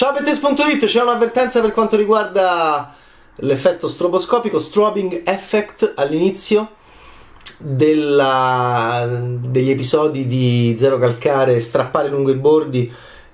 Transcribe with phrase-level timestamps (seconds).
[0.00, 2.94] Ciao Bettes.it, c'è un'avvertenza per quanto riguarda
[3.34, 6.70] l'effetto stroboscopico, strobing effect all'inizio
[7.58, 12.90] della, degli episodi di Zero Calcare strappare lungo i bordi.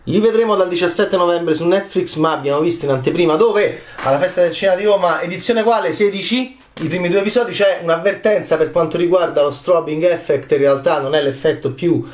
[0.06, 3.82] Li vedremo dal 17 novembre su Netflix, ma abbiamo visto in anteprima dove?
[4.02, 5.92] Alla festa del cinema di Roma, edizione quale?
[5.92, 11.00] 16 i primi due episodi c'è un'avvertenza per quanto riguarda lo strobing effect, in realtà
[11.00, 12.04] non è l'effetto più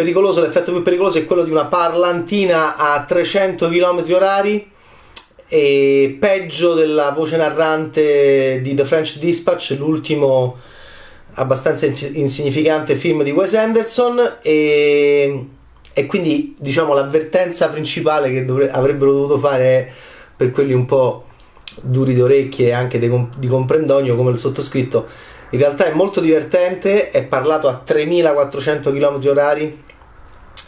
[0.00, 4.70] pericoloso, l'effetto più pericoloso è quello di una parlantina a 300 km orari
[5.46, 10.56] e peggio della voce narrante di The French Dispatch, l'ultimo
[11.34, 15.46] abbastanza insignificante film di Wes Anderson e,
[15.92, 19.92] e quindi diciamo l'avvertenza principale che dovre- avrebbero dovuto fare
[20.34, 21.26] per quelli un po'
[21.82, 25.06] duri d'orecchie e anche di comprendogno come il sottoscritto
[25.50, 29.82] in realtà è molto divertente è parlato a 3400 km orari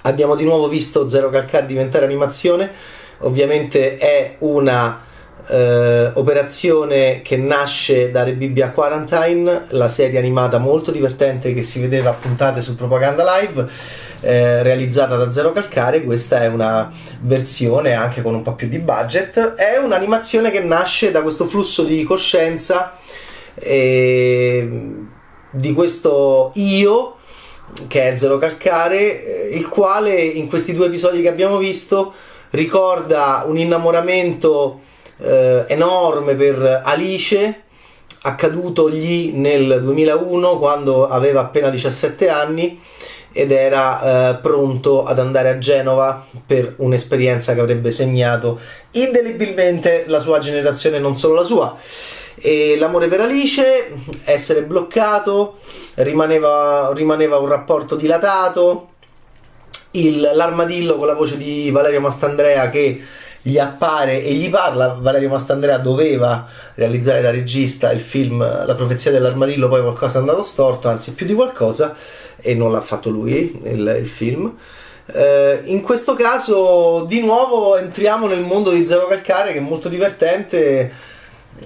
[0.02, 2.70] abbiamo di nuovo visto Zero Calcare diventare animazione
[3.18, 5.10] ovviamente è una
[5.48, 12.10] eh, operazione che nasce da Rebibbia Quarantine, la serie animata molto divertente che si vedeva
[12.10, 13.68] a puntate su Propaganda Live,
[14.20, 16.04] eh, realizzata da Zero Calcare.
[16.04, 19.54] Questa è una versione anche con un po' più di budget.
[19.54, 22.96] È un'animazione che nasce da questo flusso di coscienza
[23.54, 24.68] eh,
[25.50, 27.16] di questo io
[27.88, 32.12] che è Zero Calcare, eh, il quale in questi due episodi che abbiamo visto
[32.50, 34.80] ricorda un innamoramento
[35.18, 37.62] eh, enorme per Alice
[38.22, 42.80] accadutogli nel 2001 quando aveva appena 17 anni
[43.32, 48.60] ed era eh, pronto ad andare a Genova per un'esperienza che avrebbe segnato
[48.92, 51.76] indelebilmente la sua generazione, non solo la sua.
[52.36, 53.92] E l'amore per Alice,
[54.24, 55.58] essere bloccato,
[55.94, 58.88] rimaneva, rimaneva un rapporto dilatato.
[59.92, 63.02] Il, l'armadillo con la voce di Valerio Mastandrea che
[63.42, 64.96] gli appare e gli parla.
[64.98, 70.42] Valerio Mastandrea doveva realizzare da regista il film La profezia dell'armadillo, poi qualcosa è andato
[70.42, 71.94] storto, anzi più di qualcosa,
[72.40, 74.56] e non l'ha fatto lui il, il film.
[75.06, 79.88] Eh, in questo caso, di nuovo, entriamo nel mondo di Zero Calcare che è molto
[79.88, 81.10] divertente.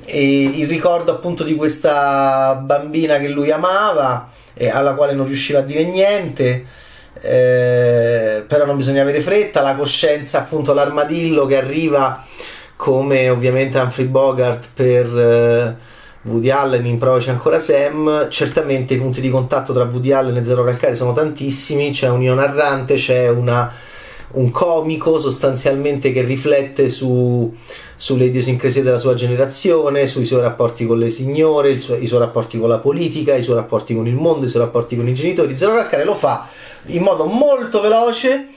[0.04, 5.60] E il ricordo appunto di questa bambina che lui amava e alla quale non riusciva
[5.60, 6.84] a dire niente
[7.20, 12.24] eh, però non bisogna avere fretta, la coscienza appunto l'armadillo che arriva
[12.76, 15.76] come ovviamente Humphrey Bogart per eh,
[16.22, 20.44] Woody Allen in Provaci ancora Sam, certamente i punti di contatto tra Woody Allen e
[20.44, 23.72] Zero Calcare sono tantissimi, c'è un io narrante, c'è una,
[24.32, 27.54] un comico sostanzialmente che riflette su,
[27.94, 32.58] sulle idiosincrasie della sua generazione, sui suoi rapporti con le signore, suo, i suoi rapporti
[32.58, 35.56] con la politica, i suoi rapporti con il mondo, i suoi rapporti con i genitori.
[35.56, 36.48] Zero Calcare lo fa
[36.86, 38.48] in modo molto veloce.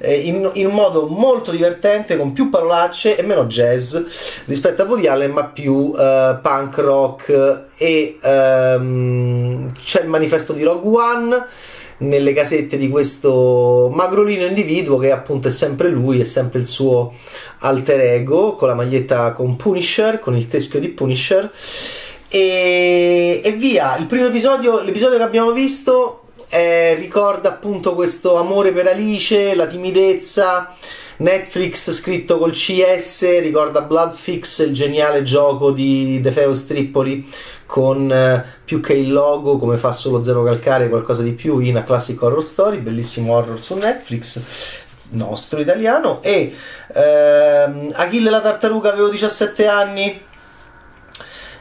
[0.00, 3.96] Eh, in, in, modo molto divertente con più parolacce e meno jazz
[4.44, 10.62] rispetto a Woody Allen ma più uh, punk rock e um, c'è il manifesto di
[10.62, 11.46] Rogue One
[11.98, 17.12] nelle casette di questo magrolino individuo che appunto è sempre lui, è sempre il suo
[17.60, 21.50] alter ego con la maglietta con Punisher, con il teschio di Punisher
[22.28, 28.72] e, e via, il primo episodio, l'episodio che abbiamo visto eh, ricorda appunto questo amore
[28.72, 30.74] per Alice, la timidezza.
[31.20, 37.28] Netflix scritto col CS ricorda Bloodfix, il geniale gioco di The Feus Tripoli
[37.68, 41.76] con eh, più che il logo, come fa solo Zero Calcare, qualcosa di più in
[41.76, 46.22] A Classic Horror Story, bellissimo horror su Netflix nostro italiano.
[46.22, 46.56] E
[46.94, 50.24] ehm, Achille la tartaruga avevo 17 anni.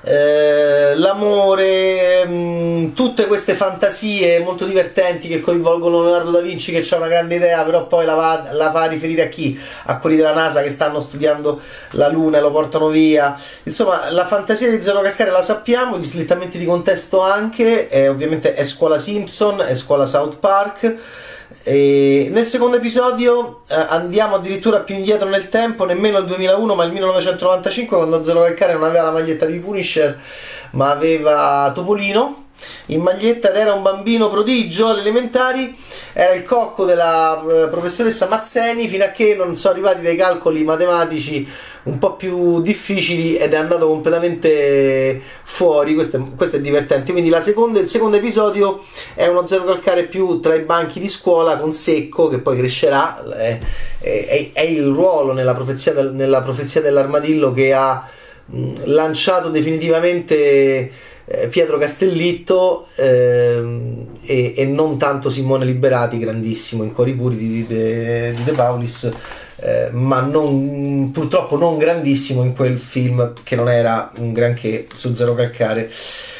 [0.02, 6.86] Eh, l'amore, mh, mm, tutte queste fantasie molto divertenti che coinvolgono Leonardo da Vinci che
[6.90, 9.60] ha una grande idea, però poi la va, la va, a riferire a chi?
[9.86, 11.60] A quelli della NASA che stanno studiando
[11.92, 13.40] la Luna e lo portano via.
[13.64, 18.54] Insomma, la fantasia di Zero Calcare la sappiamo, gli slittamenti di contesto anche, eh, ovviamente
[18.54, 20.96] è scuola Simpson, è scuola South Park.
[21.64, 26.86] E nel secondo episodio eh, andiamo addirittura più indietro nel tempo, nemmeno il 2001 ma
[26.86, 30.18] il 1995 quando Zero Calcare non aveva la maglietta di Punisher
[30.72, 32.46] ma aveva Topolino
[32.88, 35.76] in maglietta ed era un bambino prodigio alle elementari,
[36.14, 40.64] era il cocco della eh, professoressa Mazzeni fino a che non sono arrivati dei calcoli
[40.64, 41.48] matematici
[41.84, 45.94] un po' più difficili ed è andato completamente fuori.
[45.94, 47.12] Questo è, questo è divertente.
[47.12, 51.58] Quindi seconda, il secondo episodio è uno zero calcare più tra i banchi di scuola
[51.58, 53.24] con Secco che poi crescerà.
[53.38, 53.60] È,
[54.00, 58.10] è, è il ruolo nella profezia, nella profezia dell'armadillo che ha
[58.86, 60.92] lanciato definitivamente
[61.26, 67.68] eh, Pietro Castellitto ehm, e, e, non tanto Simone Liberati, grandissimo in Cuori Puri di,
[67.68, 69.12] De, di De Paulis
[69.60, 75.14] eh, ma non, purtroppo non grandissimo in quel film che non era un granché su
[75.16, 75.90] Zero Calcare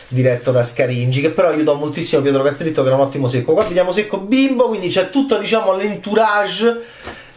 [0.10, 3.54] diretto da Scaringi che però aiutò moltissimo Pietro Castellitto che era un ottimo secco.
[3.54, 6.82] Qua vediamo secco bimbo quindi c'è tutto diciamo l'entourage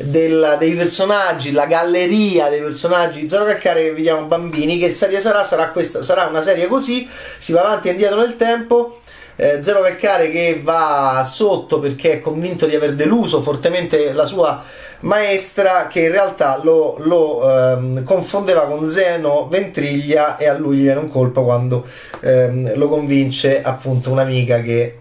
[0.03, 4.79] del, dei personaggi, la galleria dei personaggi di Zero Calcare che vediamo bambini.
[4.79, 5.45] Che serie sarà?
[5.45, 7.09] Sarà, questa, sarà una serie così,
[7.39, 9.01] si va avanti e indietro nel tempo.
[9.37, 14.63] Eh, Zero Calcare che va sotto perché è convinto di aver deluso fortemente la sua
[15.01, 20.83] maestra che in realtà lo, lo ehm, confondeva con Zeno Ventriglia e a lui gli
[20.83, 21.87] viene un colpo quando
[22.21, 25.00] ehm, lo convince appunto un'amica che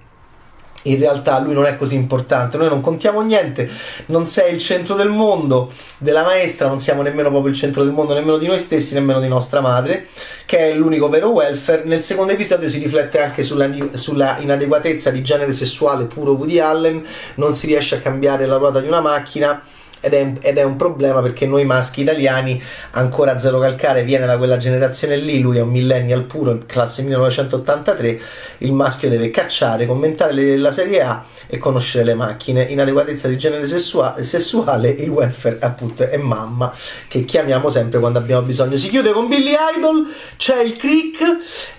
[0.83, 3.69] in realtà lui non è così importante, noi non contiamo niente,
[4.07, 7.91] non sei il centro del mondo della maestra, non siamo nemmeno proprio il centro del
[7.91, 10.07] mondo, nemmeno di noi stessi, nemmeno di nostra madre,
[10.45, 11.83] che è l'unico vero welfare.
[11.85, 17.05] Nel secondo episodio si riflette anche sulla, sulla inadeguatezza di genere sessuale puro Woody Allen,
[17.35, 19.61] non si riesce a cambiare la ruota di una macchina
[20.01, 22.61] ed è, ed è, un problema perché noi maschi italiani
[22.91, 28.21] ancora zero calcare viene da quella generazione lì lui è un millennial puro classe 1983
[28.59, 32.63] il maschio deve cacciare commentare la serie A e conoscere le macchine.
[32.63, 36.73] Inadeguatezza di genere sessua, sessuale il welfare appunto è mamma
[37.07, 38.77] che chiamiamo sempre quando abbiamo bisogno.
[38.77, 40.07] Si chiude con Billy Idol
[40.37, 41.21] c'è il crick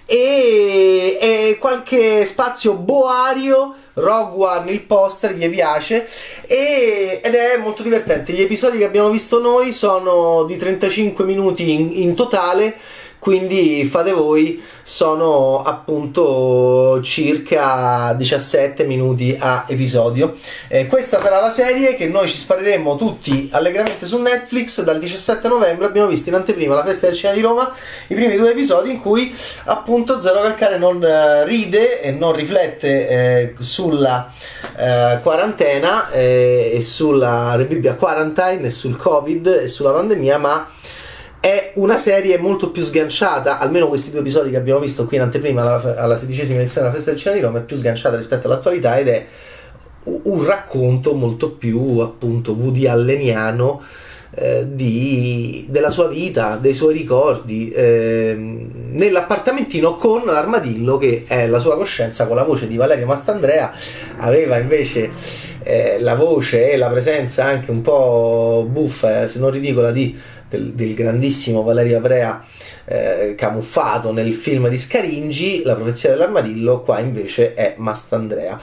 [0.06, 6.06] e, e qualche spazio boario Rogue One il poster gli piace.
[6.46, 8.32] E, ed è molto divertente.
[8.32, 12.76] Gli episodi che abbiamo visto noi sono di 35 minuti in, in totale
[13.20, 20.36] quindi fate voi sono appunto circa 17 minuti a episodio.
[20.68, 25.46] Eh, questa sarà la serie che noi ci spareremo tutti allegramente su Netflix dal 17
[25.48, 25.86] novembre.
[25.86, 27.72] Abbiamo visto in anteprima la festa del cinema di Roma
[28.08, 33.08] i primi due episodi in cui appunto Zero Calcare non eh, ride e non riflette
[33.08, 34.32] eh, sulla
[34.76, 40.68] eh, quarantena eh, e sulla Bibbia Quarantine e sul covid e sulla pandemia ma
[41.40, 45.22] è una serie molto più sganciata, almeno questi due episodi che abbiamo visto qui in
[45.22, 48.46] anteprima alla, alla sedicesima edizione della Festa del Cinema di Roma, è più sganciata rispetto
[48.46, 49.26] all'attualità ed è
[50.04, 53.82] un racconto molto più appunto Woody Alleniano
[54.32, 61.58] eh, di, della sua vita, dei suoi ricordi, eh, nell'appartamentino con l'armadillo che è la
[61.58, 63.72] sua coscienza con la voce di Valerio Mastandrea,
[64.18, 65.10] aveva invece
[65.62, 70.16] eh, la voce e la presenza anche un po' buffa, se non ridicola, di
[70.50, 72.44] del, del grandissimo Valerio Avrea
[72.84, 78.58] eh, camuffato nel film di Scaringi, La profezia dell'armadillo, qua invece è Mastandrea.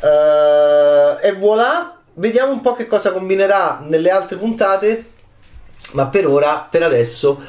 [0.00, 5.04] Uh, e voilà, vediamo un po' che cosa combinerà nelle altre puntate,
[5.92, 7.40] ma per ora, per adesso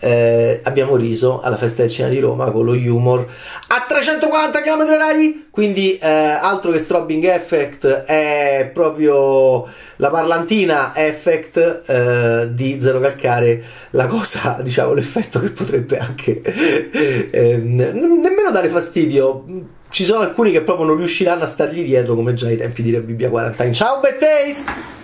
[0.00, 3.26] eh, abbiamo riso alla festa del cinema di Roma con lo humor
[3.68, 5.48] a 340 km orari.
[5.50, 9.66] Quindi eh, altro che strobing effect è proprio
[9.96, 16.40] la parlantina effect eh, di Zero Calcare la cosa diciamo l'effetto che potrebbe anche
[17.30, 19.44] ehm, nemmeno dare fastidio.
[19.90, 22.92] Ci sono alcuni che proprio non riusciranno a stargli dietro come già ai tempi di
[22.92, 24.99] Re Bibbia 40 ciao Bad Taste